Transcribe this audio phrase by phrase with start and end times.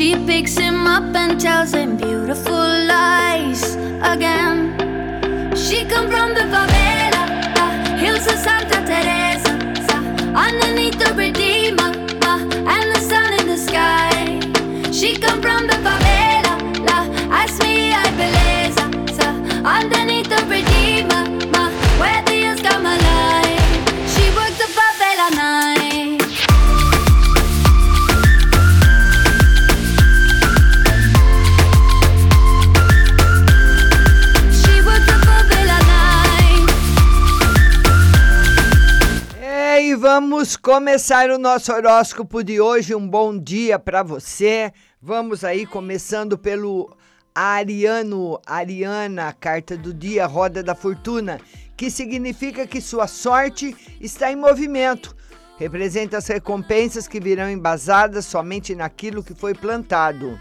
[0.00, 4.74] She picks him up and tells him beautiful lies again.
[5.54, 6.46] She come from the
[40.40, 42.94] vamos começar o nosso horóscopo de hoje.
[42.94, 44.72] Um bom dia para você.
[44.98, 46.96] Vamos aí começando pelo
[47.34, 51.38] Ariano, Ariana, carta do dia, roda da fortuna,
[51.76, 55.14] que significa que sua sorte está em movimento.
[55.58, 60.40] Representa as recompensas que virão embasadas somente naquilo que foi plantado.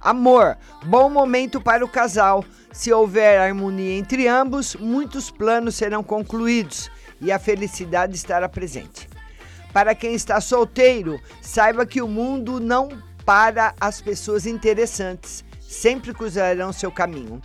[0.00, 0.56] Amor,
[0.86, 2.44] bom momento para o casal.
[2.70, 6.88] Se houver harmonia entre ambos, muitos planos serão concluídos
[7.20, 9.13] e a felicidade estará presente.
[9.74, 12.90] Para quem está solteiro, saiba que o mundo não
[13.26, 17.42] para as pessoas interessantes, sempre cruzarão seu caminho.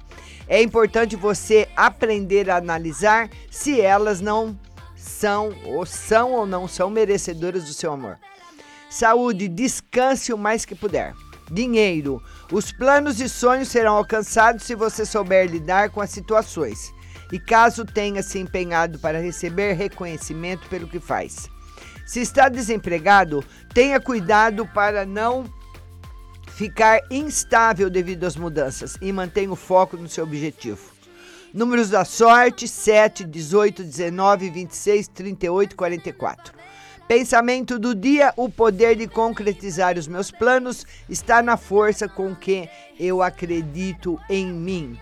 [0.47, 4.55] É importante você aprender a analisar se elas não
[4.95, 8.19] são ou são ou não são merecedoras do seu amor.
[8.91, 11.13] Saúde, descanse o mais que puder.
[11.51, 16.93] Dinheiro, os planos e sonhos serão alcançados se você souber lidar com as situações.
[17.31, 21.49] E caso tenha se empenhado para receber reconhecimento pelo que faz.
[22.09, 25.45] Se está desempregado, tenha cuidado para não
[26.47, 30.91] ficar instável devido às mudanças e mantenha o foco no seu objetivo.
[31.53, 36.51] Números da sorte: 7, 18, 19, 26, 38, 44.
[37.07, 42.67] Pensamento do dia: o poder de concretizar os meus planos está na força com que
[42.99, 44.97] eu acredito em mim.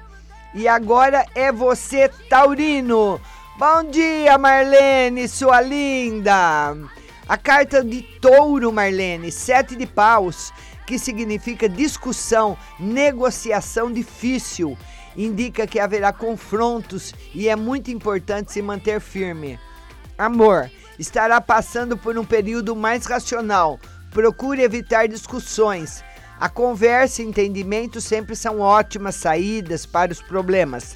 [0.54, 3.18] E agora é você, Taurino.
[3.58, 6.78] Bom dia, Marlene, sua linda.
[7.28, 10.54] A carta de touro, Marlene, sete de paus,
[10.86, 14.78] que significa discussão, negociação difícil.
[15.16, 19.60] Indica que haverá confrontos e é muito importante se manter firme.
[20.16, 20.70] Amor,
[21.00, 23.80] estará passando por um período mais racional.
[24.12, 26.04] Procure evitar discussões.
[26.40, 30.96] A conversa e entendimento sempre são ótimas saídas para os problemas.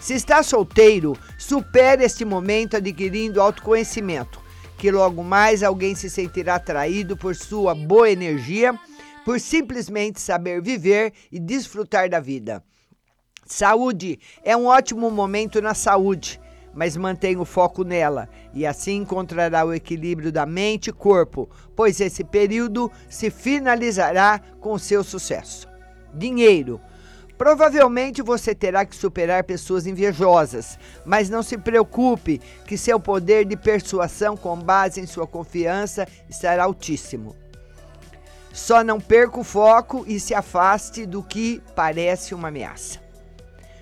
[0.00, 4.40] Se está solteiro, supere este momento adquirindo autoconhecimento,
[4.78, 8.72] que logo mais alguém se sentirá atraído por sua boa energia,
[9.26, 12.64] por simplesmente saber viver e desfrutar da vida.
[13.44, 16.40] Saúde é um ótimo momento na saúde,
[16.72, 22.00] mas mantenha o foco nela e assim encontrará o equilíbrio da mente e corpo, pois
[22.00, 25.68] esse período se finalizará com seu sucesso.
[26.14, 26.80] Dinheiro.
[27.40, 33.56] Provavelmente você terá que superar pessoas invejosas, mas não se preocupe que seu poder de
[33.56, 37.34] persuasão com base em sua confiança estará altíssimo.
[38.52, 43.00] Só não perca o foco e se afaste do que parece uma ameaça.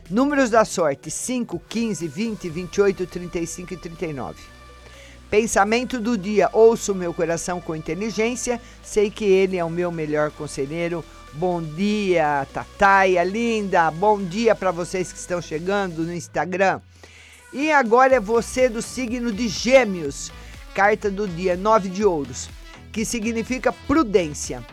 [0.09, 4.41] Números da sorte: 5, 15, 20, 28, 35 e 39.
[5.29, 10.31] Pensamento do dia: ouço meu coração com inteligência, sei que ele é o meu melhor
[10.31, 11.05] conselheiro.
[11.35, 13.91] Bom dia, Tataia linda.
[13.91, 16.81] Bom dia para vocês que estão chegando no Instagram.
[17.53, 20.33] E agora é você do signo de Gêmeos.
[20.75, 22.49] Carta do dia: nove de ouros,
[22.91, 24.65] que significa prudência.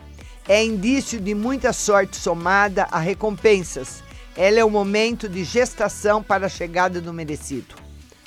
[0.48, 4.02] É indício de muita sorte somada a recompensas.
[4.34, 7.74] Ela é o momento de gestação para a chegada do merecido.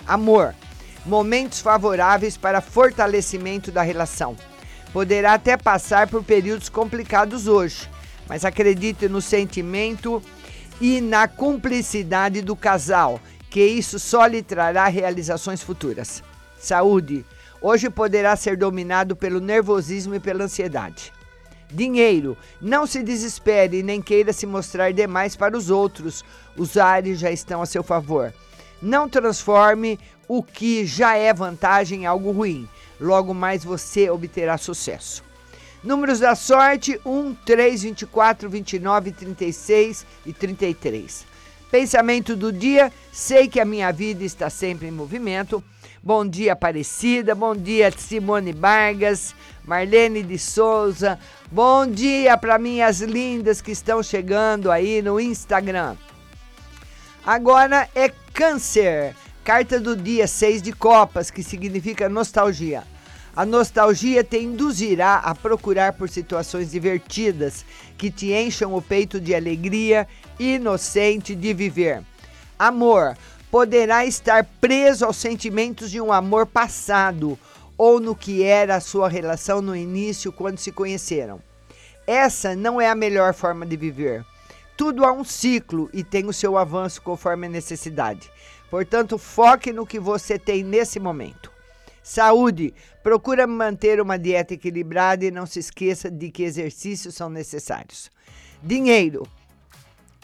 [0.05, 0.53] Amor,
[1.05, 4.35] momentos favoráveis para fortalecimento da relação.
[4.93, 7.87] Poderá até passar por períodos complicados hoje,
[8.29, 10.21] mas acredite no sentimento
[10.79, 13.19] e na cumplicidade do casal,
[13.49, 16.23] que isso só lhe trará realizações futuras.
[16.57, 17.25] Saúde,
[17.59, 21.11] hoje poderá ser dominado pelo nervosismo e pela ansiedade.
[21.71, 22.37] Dinheiro.
[22.61, 26.23] Não se desespere nem queira se mostrar demais para os outros.
[26.57, 28.33] Os ares já estão a seu favor.
[28.81, 32.67] Não transforme o que já é vantagem em algo ruim.
[32.99, 35.23] Logo mais você obterá sucesso.
[35.83, 41.25] Números da sorte: 1, 3, 24, 29, 36 e 33.
[41.71, 45.63] Pensamento do dia: sei que a minha vida está sempre em movimento.
[46.01, 47.35] Bom dia, Aparecida.
[47.35, 49.33] Bom dia, Simone Vargas,
[49.65, 51.19] Marlene de Souza.
[51.51, 55.95] Bom dia para minhas lindas que estão chegando aí no Instagram.
[57.25, 59.15] Agora é Câncer.
[59.43, 62.83] Carta do dia 6 de Copas, que significa nostalgia.
[63.35, 67.63] A nostalgia te induzirá a procurar por situações divertidas
[67.97, 70.07] que te encham o peito de alegria
[70.39, 72.03] inocente de viver.
[72.57, 73.15] Amor
[73.51, 77.37] poderá estar preso aos sentimentos de um amor passado
[77.77, 81.39] ou no que era a sua relação no início quando se conheceram.
[82.05, 84.25] Essa não é a melhor forma de viver.
[84.75, 88.31] Tudo há um ciclo e tem o seu avanço conforme a necessidade.
[88.69, 91.51] Portanto, foque no que você tem nesse momento.
[92.09, 92.73] Saúde.
[93.03, 98.09] Procura manter uma dieta equilibrada e não se esqueça de que exercícios são necessários.
[98.63, 99.27] Dinheiro.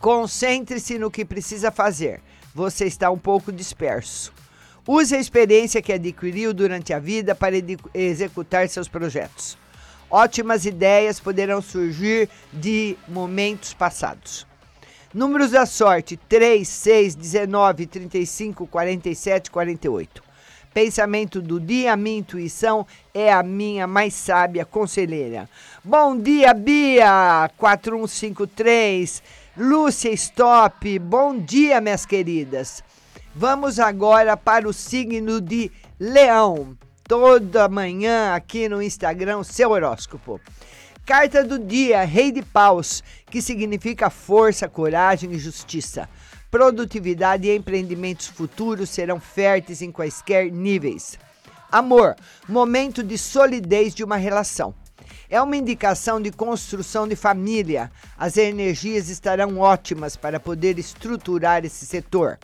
[0.02, 2.22] Concentre-se no que precisa fazer.
[2.56, 4.34] Você está um pouco disperso.
[4.88, 7.56] Use a experiência que adquiriu durante a vida para
[7.94, 9.56] executar seus projetos.
[10.10, 14.48] Ótimas ideias poderão surgir de momentos passados.
[15.14, 20.25] Números da sorte: 3, 6, 19, 35, 47, 48.
[20.76, 25.50] Pensamento do dia, minha intuição é a minha mais sábia conselheira.
[25.82, 27.50] Bom dia, Bia!
[27.58, 29.24] 4153.
[29.56, 31.00] Lúcia Stop.
[31.00, 32.84] Bom dia, minhas queridas.
[33.34, 36.76] Vamos agora para o signo de Leão.
[37.08, 40.42] Toda manhã aqui no Instagram, seu horóscopo.
[41.06, 46.10] Carta do dia, Rei de Paus, que significa força, coragem e justiça.
[46.56, 51.20] Produtividade e empreendimentos futuros serão férteis em quaisquer níveis.
[51.70, 52.16] Amor,
[52.48, 54.74] momento de solidez de uma relação.
[55.30, 57.92] É uma indicação de construção de família.
[58.18, 62.40] As energias estarão ótimas para poder estruturar esse setor.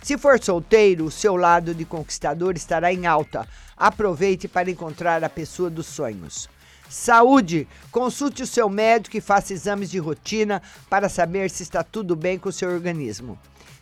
[0.00, 3.48] Se for solteiro, o seu lado de conquistador estará em alta.
[3.76, 6.48] Aproveite para encontrar a pessoa dos sonhos.
[6.88, 7.66] Saúde!
[7.90, 12.38] Consulte o seu médico e faça exames de rotina para saber se está tudo bem
[12.38, 13.36] com o seu organismo.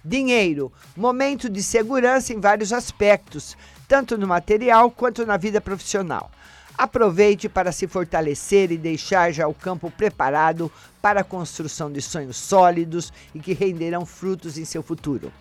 [0.05, 3.57] Dinheiro, momento de segurança em vários aspectos,
[3.89, 6.31] tanto no material quanto na vida profissional.
[6.77, 10.71] Aproveite para se fortalecer e deixar já o campo preparado
[11.01, 15.33] para a construção de sonhos sólidos e que renderão frutos em seu futuro.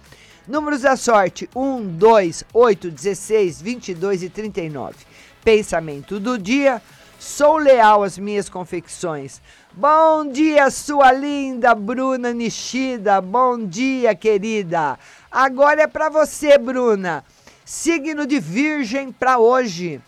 [0.48, 4.96] Números da sorte: 1, 2, 8, 16, 22 e 39.
[5.44, 6.82] Pensamento do dia
[7.24, 9.42] Sou leal às minhas confecções.
[9.72, 13.22] Bom dia, sua linda Bruna Nishida.
[13.22, 15.00] Bom dia, querida.
[15.32, 17.24] Agora é para você, Bruna.
[17.64, 20.02] Signo de Virgem para hoje.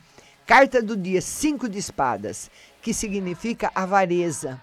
[0.45, 2.51] Carta do dia: Cinco de Espadas,
[2.81, 4.61] que significa avareza.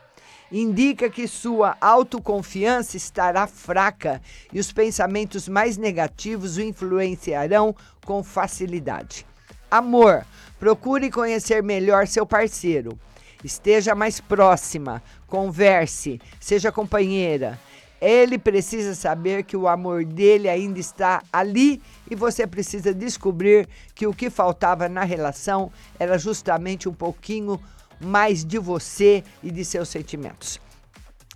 [0.53, 4.21] Indica que sua autoconfiança estará fraca
[4.53, 7.75] e os pensamentos mais negativos o influenciarão
[8.05, 9.25] com facilidade.
[9.73, 10.27] Amor,
[10.61, 12.99] procure conhecer melhor seu parceiro.
[13.43, 17.59] Esteja mais próxima, converse, seja companheira.
[17.99, 21.81] Ele precisa saber que o amor dele ainda está ali
[22.11, 27.59] e você precisa descobrir que o que faltava na relação era justamente um pouquinho
[27.99, 30.61] mais de você e de seus sentimentos.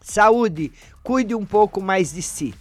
[0.03, 0.71] Saúde,
[1.03, 2.55] cuide um pouco mais de si.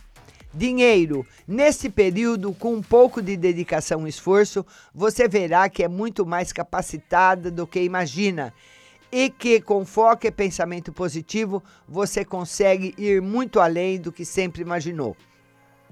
[0.55, 1.27] Dinheiro.
[1.45, 6.53] Nesse período, com um pouco de dedicação e esforço, você verá que é muito mais
[6.53, 8.53] capacitada do que imagina
[9.11, 14.61] e que com foco e pensamento positivo você consegue ir muito além do que sempre
[14.61, 15.17] imaginou.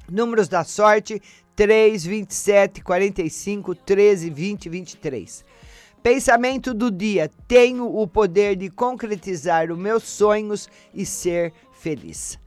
[0.09, 1.21] Números da sorte:
[1.57, 5.45] 3, 27, 45, 13, 20 23.
[6.01, 12.41] Pensamento do dia: tenho o poder de concretizar os meus sonhos e ser feliz.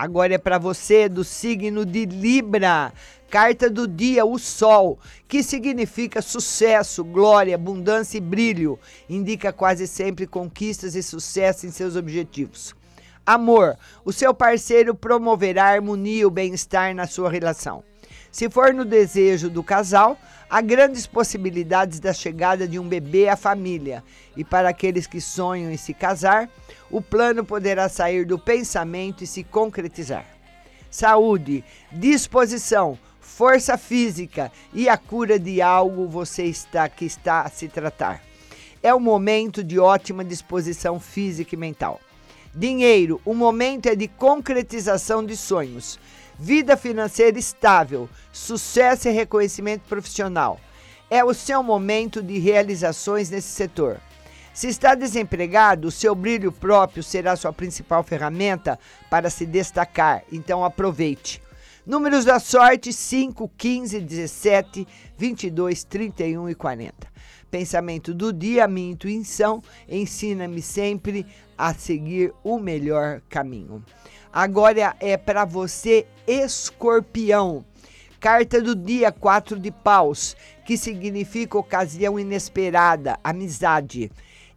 [0.00, 2.90] Agora é para você do signo de Libra.
[3.28, 8.78] Carta do dia, o Sol, que significa sucesso, glória, abundância e brilho.
[9.10, 12.74] Indica quase sempre conquistas e sucesso em seus objetivos.
[13.26, 17.84] Amor, o seu parceiro promoverá harmonia e o bem-estar na sua relação.
[18.30, 20.16] Se for no desejo do casal,
[20.48, 24.04] há grandes possibilidades da chegada de um bebê à família.
[24.36, 26.48] E para aqueles que sonham em se casar,
[26.90, 30.24] o plano poderá sair do pensamento e se concretizar.
[30.88, 37.68] Saúde, disposição, força física e a cura de algo você está que está a se
[37.68, 38.22] tratar.
[38.82, 42.00] É um momento de ótima disposição física e mental.
[42.54, 45.98] Dinheiro, o momento é de concretização de sonhos
[46.40, 50.58] vida financeira estável, sucesso e reconhecimento profissional.
[51.10, 54.00] É o seu momento de realizações nesse setor.
[54.54, 58.78] Se está desempregado, o seu brilho próprio será sua principal ferramenta
[59.10, 61.42] para se destacar, então aproveite.
[61.86, 66.94] Números da sorte: 5, 15, 17, 22, 31 e 40.
[67.50, 71.26] Pensamento do dia: minha intuição ensina-me sempre
[71.58, 73.84] a seguir o melhor caminho.
[74.32, 77.64] Agora é para você, escorpião.
[78.20, 84.12] Carta do dia 4 de paus, que significa ocasião inesperada, amizade.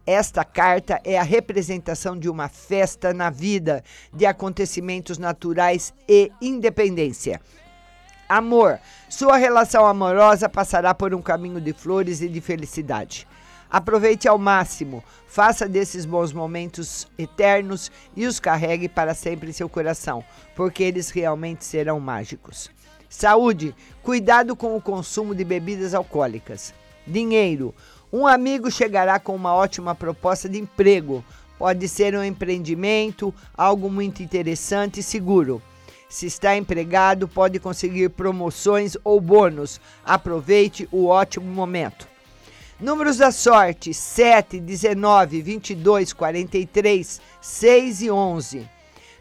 [0.06, 7.40] Esta carta é a representação de uma festa na vida, de acontecimentos naturais e independência.
[8.28, 8.78] Amor,
[9.08, 13.26] sua relação amorosa passará por um caminho de flores e de felicidade.
[13.70, 19.68] Aproveite ao máximo, faça desses bons momentos eternos e os carregue para sempre em seu
[19.68, 22.70] coração, porque eles realmente serão mágicos.
[23.08, 26.74] Saúde, cuidado com o consumo de bebidas alcoólicas.
[27.06, 27.74] Dinheiro,
[28.12, 31.24] um amigo chegará com uma ótima proposta de emprego.
[31.58, 35.62] Pode ser um empreendimento, algo muito interessante e seguro.
[36.08, 39.80] Se está empregado, pode conseguir promoções ou bônus.
[40.04, 42.13] Aproveite o ótimo momento.
[42.84, 48.68] Números da sorte: 7, 19, 22, 43, 6 e 11.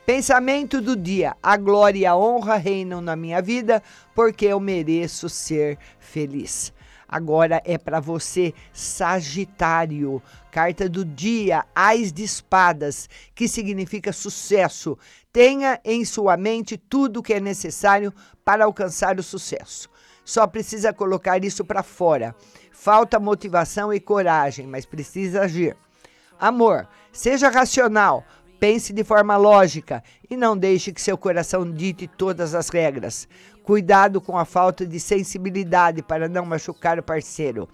[0.05, 3.81] Pensamento do dia: a glória e a honra reinam na minha vida,
[4.13, 6.73] porque eu mereço ser feliz.
[7.07, 10.21] Agora é para você, Sagitário.
[10.51, 14.97] Carta do dia, Ais de Espadas, que significa sucesso.
[15.31, 19.92] Tenha em sua mente tudo o que é necessário para alcançar o sucesso.
[20.25, 22.35] Só precisa colocar isso para fora.
[22.71, 25.75] Falta motivação e coragem, mas precisa agir.
[26.39, 28.25] Amor, seja racional,
[28.59, 33.27] pense de forma lógica e não deixe que seu coração dite todas as regras.
[33.63, 37.69] Cuidado com a falta de sensibilidade para não machucar o parceiro.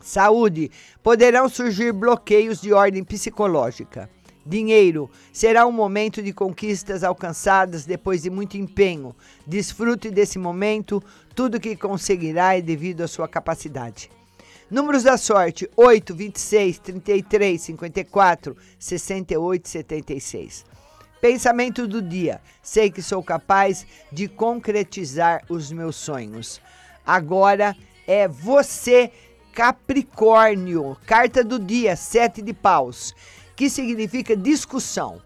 [0.00, 0.70] Saúde.
[1.02, 4.10] Poderão surgir bloqueios de ordem psicológica.
[4.44, 5.10] Dinheiro.
[5.32, 9.14] Será um momento de conquistas alcançadas depois de muito empenho.
[9.46, 11.02] Desfrute desse momento.
[11.34, 14.10] Tudo que conseguirá é devido à sua capacidade.
[14.70, 20.64] Números da sorte: 8, 26, 33, 54, 68, 76.
[21.20, 26.60] Pensamento do dia: sei que sou capaz de concretizar os meus sonhos.
[27.06, 29.12] Agora é você,
[29.52, 30.96] Capricórnio.
[31.06, 33.14] Carta do dia: Sete de Paus,
[33.56, 35.20] que significa discussão.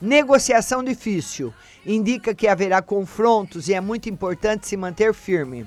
[0.00, 1.52] Negociação difícil.
[1.84, 5.66] Indica que haverá confrontos e é muito importante se manter firme.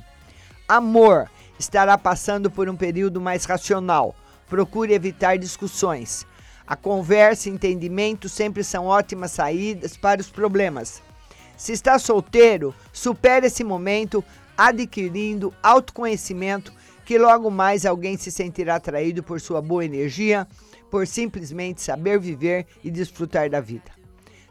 [0.68, 1.30] Amor
[1.60, 4.16] estará passando por um período mais racional.
[4.48, 6.26] Procure evitar discussões.
[6.66, 11.02] A conversa e entendimento sempre são ótimas saídas para os problemas.
[11.58, 14.24] Se está solteiro, supere esse momento
[14.58, 16.74] adquirindo autoconhecimento,
[17.06, 20.48] que logo mais alguém se sentirá atraído por sua boa energia,
[20.94, 23.92] por simplesmente saber viver e desfrutar da vida.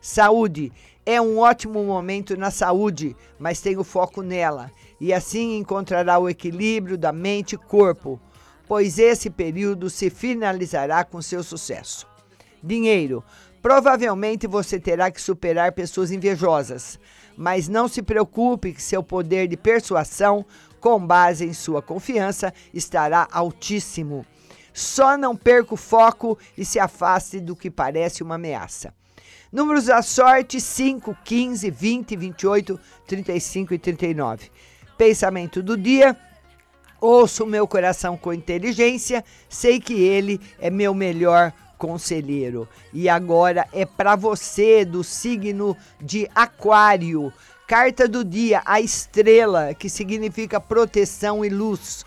[0.01, 0.73] Saúde
[1.07, 4.69] é um ótimo momento na saúde, mas tenha foco nela
[5.01, 8.21] e assim encontrará o equilíbrio da mente e corpo
[8.67, 12.09] pois esse período se finalizará com seu sucesso.
[12.61, 13.23] Dinheiro.
[13.61, 16.99] Provavelmente você terá que superar pessoas invejosas,
[17.37, 20.45] mas não se preocupe que seu poder de persuasão,
[20.81, 24.27] com base em sua confiança, estará altíssimo.
[24.73, 28.95] Só não perca o foco e se afaste do que parece uma ameaça.
[29.53, 34.51] Números da sorte: 5, 15, 20, 28, 35 e 39.
[34.97, 36.17] Pensamento do dia:
[37.01, 42.69] Ouço o meu coração com inteligência, sei que ele é meu melhor conselheiro.
[42.93, 47.33] E agora é para você do signo de Aquário.
[47.67, 52.05] Carta do dia, a estrela, que significa proteção e luz.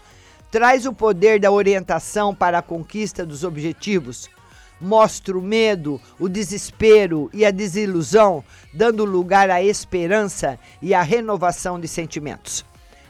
[0.55, 4.29] Traz o poder da orientação para a conquista dos objetivos.
[4.79, 8.41] Mostra o medo, o desespero e a desilusão,
[8.73, 12.63] dando lugar à esperança e à renovação de sentimentos.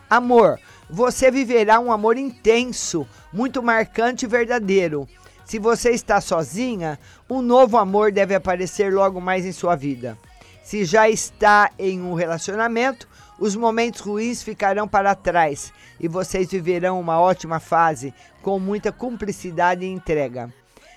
[0.10, 0.60] Amor,
[0.90, 5.08] você viverá um amor intenso, muito marcante e verdadeiro.
[5.46, 6.98] Se você está sozinha,
[7.30, 10.18] um novo amor deve aparecer logo mais em sua vida.
[10.64, 13.08] Se já está em um relacionamento,
[13.40, 19.86] os momentos ruins ficarão para trás e vocês viverão uma ótima fase com muita cumplicidade
[19.86, 20.54] e entrega.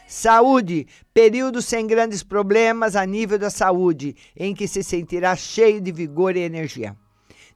[0.07, 5.92] Saúde, período sem grandes problemas a nível da saúde, em que se sentirá cheio de
[5.92, 6.97] vigor e energia.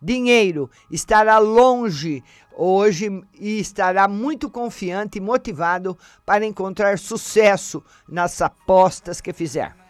[0.02, 2.22] Dinheiro estará longe
[2.54, 3.08] hoje
[3.38, 5.96] e estará muito confiante e motivado
[6.26, 9.81] para encontrar sucesso nas apostas que fizer.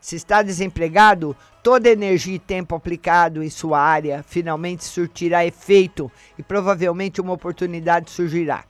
[0.00, 6.42] Se está desempregado, toda energia e tempo aplicado em sua área finalmente surtirá efeito e
[6.42, 8.64] provavelmente uma oportunidade surgirá.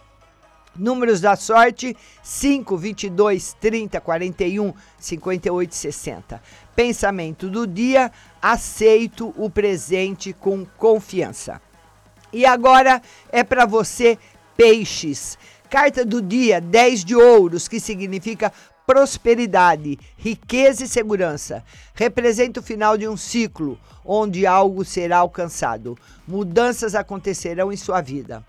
[0.79, 6.43] Números da sorte: 5, 22, 30, 41, 58 60.
[6.77, 11.61] Pensamento do dia: aceito o presente com confiança.
[12.33, 14.19] E agora é para você,
[14.57, 15.37] peixes.
[15.69, 18.53] Carta do dia: 10 de ouros, que significa
[18.89, 21.63] prosperidade, riqueza e segurança.
[21.93, 25.95] Representa o final de um ciclo onde algo será alcançado.
[26.27, 28.43] Mudanças acontecerão em sua vida.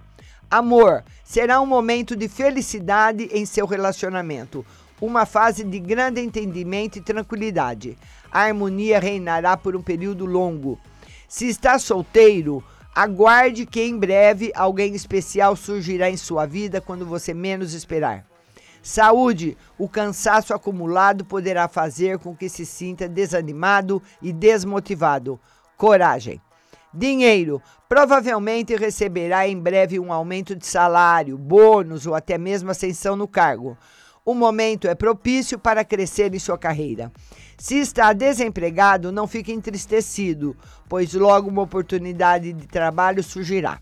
[0.49, 4.65] Amor, será um momento de felicidade em seu relacionamento,
[5.01, 7.97] uma fase de grande entendimento e tranquilidade.
[8.31, 10.79] A harmonia reinará por um período longo.
[11.27, 12.63] Se está solteiro,
[12.95, 18.28] aguarde que em breve alguém especial surgirá em sua vida quando você menos esperar.
[18.81, 25.39] Saúde, o cansaço acumulado poderá fazer com que se sinta desanimado e desmotivado.
[25.77, 26.41] Coragem.
[26.93, 27.61] Dinheiro.
[27.87, 33.77] Provavelmente receberá em breve um aumento de salário, bônus ou até mesmo ascensão no cargo.
[34.23, 37.11] O momento é propício para crescer em sua carreira.
[37.57, 40.55] Se está desempregado, não fique entristecido,
[40.87, 43.79] pois logo uma oportunidade de trabalho surgirá.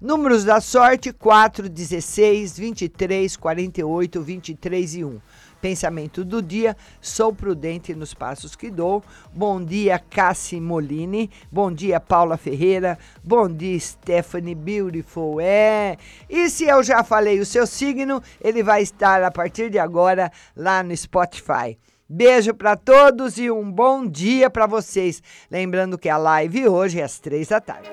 [0.00, 5.20] Números da sorte: 4, 16, 23, 48, 23 e 1.
[5.60, 9.02] Pensamento do dia: sou prudente nos passos que dou.
[9.32, 11.30] Bom dia, Cassi Molini.
[11.50, 12.98] Bom dia, Paula Ferreira.
[13.24, 15.40] Bom dia, Stephanie Beautiful.
[15.40, 15.96] É.
[16.28, 20.30] E se eu já falei o seu signo, ele vai estar a partir de agora
[20.54, 21.78] lá no Spotify.
[22.08, 25.22] Beijo para todos e um bom dia para vocês.
[25.50, 27.90] Lembrando que a live hoje é às três da tarde.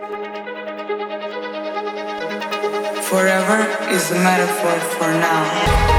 [3.13, 5.92] Forever is a metaphor for now.